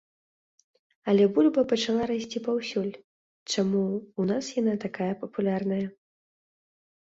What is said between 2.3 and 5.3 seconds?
паўсюль, чаму ў нас яна такая